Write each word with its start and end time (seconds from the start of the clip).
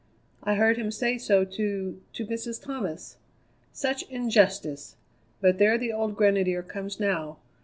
I 0.41 0.55
heard 0.55 0.77
him 0.77 0.89
say 0.89 1.19
so 1.19 1.45
to 1.45 2.01
to 2.13 2.25
Mrs. 2.25 2.59
Thomas. 2.59 3.17
Such 3.71 4.01
injustice! 4.09 4.95
But 5.41 5.59
there 5.59 5.77
the 5.77 5.93
old 5.93 6.15
Grenadier 6.15 6.63
comes 6.63 6.99
now. 6.99 7.37